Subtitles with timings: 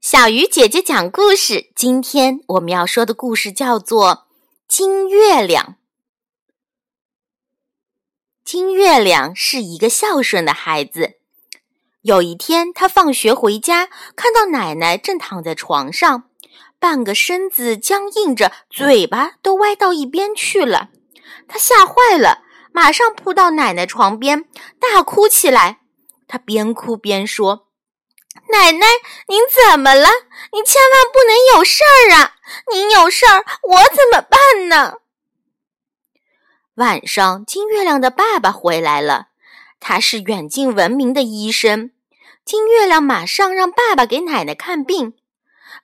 [0.00, 1.72] 小鱼姐姐讲故事。
[1.74, 4.08] 今天我们要说的故事叫做
[4.68, 5.64] 《金月亮》。
[8.44, 11.14] 金月亮是一个孝顺的孩子。
[12.02, 16.30] 有一天，他放学回家，看到奶奶正躺在床上，
[16.78, 20.90] 半个身子僵硬着，嘴巴都歪到一边去了。
[21.48, 24.44] 他吓坏了，马上扑到奶奶床边，
[24.78, 25.80] 大哭起来。
[26.28, 27.65] 他边哭边说。
[28.48, 28.86] 奶奶，
[29.28, 30.08] 您怎么了？
[30.52, 32.36] 您千万不能有事儿啊！
[32.72, 34.98] 您有事儿，我怎么办呢？
[36.74, 39.28] 晚上，金月亮的爸爸回来了，
[39.80, 41.90] 他是远近闻名的医生。
[42.44, 45.14] 金月亮马上让爸爸给奶奶看病。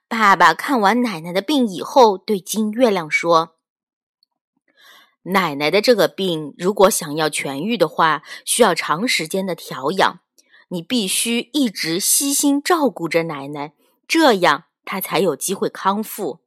[0.06, 3.56] 爸爸看完奶奶的病以后，对金月亮说
[5.24, 10.20] ：“奶奶的这个病，如果想要痊愈的话，需要长时间的调养。”
[10.72, 13.74] 你必须一直悉心照顾着奶奶，
[14.08, 16.40] 这样她才有机会康复。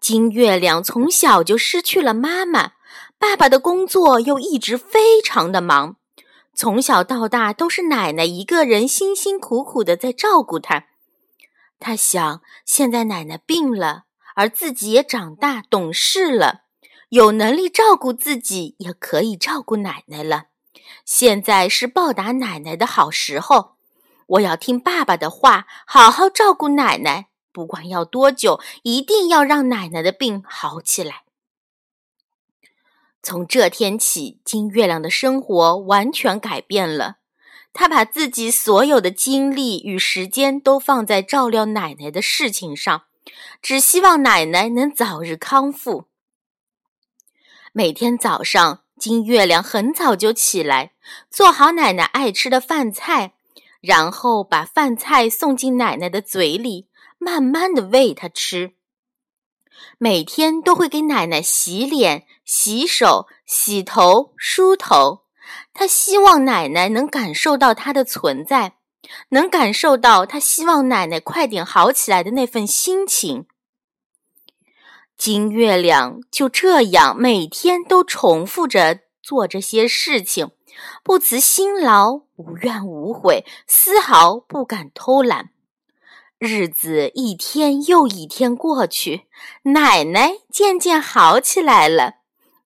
[0.00, 2.72] 金月亮从小就失去了妈妈，
[3.18, 5.96] 爸爸的工作又一直非常的忙，
[6.54, 10.86] 从小到大都是奶奶一个人辛辛苦苦的在照顾他。
[11.78, 16.62] 他想，现在奶奶病了，而自己也长大懂事了，
[17.10, 20.46] 有能力照顾自己，也可以照顾奶奶了。
[21.04, 23.76] 现在是报答奶奶的好时候，
[24.26, 27.28] 我要听爸爸的话，好好照顾奶奶。
[27.50, 31.22] 不管要多久，一定要让奶奶的病好起来。
[33.22, 37.16] 从这天起，金月亮的生活完全改变了。
[37.72, 43.04] 他把自己所有的精力与时间都放在照料奶奶的事情上，
[43.60, 46.04] 只希望奶奶能早日康复。
[47.72, 48.82] 每天早上。
[48.98, 50.92] 金月亮很早就起来，
[51.30, 53.34] 做好奶奶爱吃的饭菜，
[53.80, 58.74] 然后把饭菜送进奶奶的嘴里，慢慢的喂她吃。
[59.98, 65.22] 每天都会给奶奶洗脸、洗手、洗头、梳头。
[65.72, 68.74] 他希望奶奶能感受到他的存在，
[69.30, 73.46] 能感受到他希望奶奶快点好起来的那份心情。
[75.18, 80.52] 金月亮就这样每天都重复着做这些事情，
[81.02, 85.50] 不辞辛劳，无怨无悔，丝毫不敢偷懒。
[86.38, 89.26] 日子一天又一天过去，
[89.64, 92.18] 奶奶渐渐好起来了。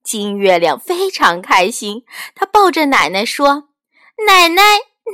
[0.05, 3.69] 金月亮非常开心，他抱着奶奶说
[4.29, 4.63] ：“奶奶，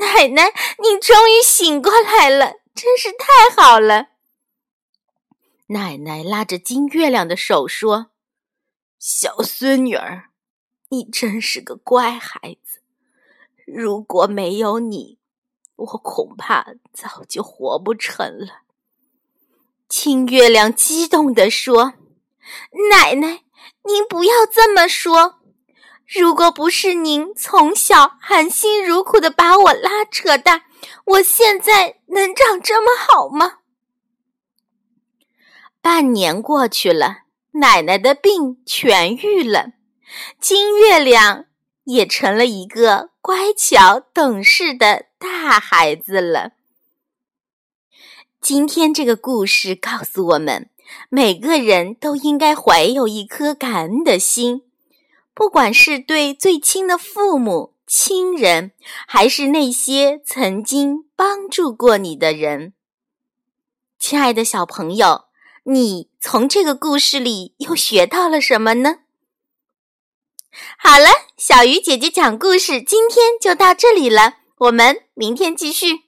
[0.01, 4.09] 奶奶，你终于醒过来了，真是太好了。”
[5.71, 8.07] 奶奶拉着金月亮的手说
[8.99, 10.31] ：“小孙女儿，
[10.89, 12.81] 你真是个乖孩子。
[13.67, 15.19] 如果没有你，
[15.77, 18.63] 我恐怕早就活不成了。”
[19.91, 21.93] 金月亮激动地说
[22.91, 23.45] ：“奶奶，
[23.85, 25.41] 您不要这么说。
[26.07, 30.65] 如果不是您从小含辛茹苦的把我拉扯大，
[31.05, 33.59] 我现在能长这么好吗？”
[35.91, 37.23] 半年过去了，
[37.53, 39.73] 奶奶的病痊愈了，
[40.39, 41.47] 金月亮
[41.85, 46.53] 也成了一个乖巧懂事的大孩子了。
[48.39, 50.69] 今天这个故事告诉我们，
[51.09, 54.65] 每个人都应该怀有一颗感恩的心，
[55.33, 58.73] 不管是对最亲的父母亲人，
[59.07, 62.75] 还是那些曾经帮助过你的人。
[63.99, 65.28] 亲爱的小朋友。
[65.71, 69.01] 你从这个故事里又学到了什么呢？
[70.79, 76.08] 好了，小鱼姐姐讲故事，今天就到这里了，我们明天继续。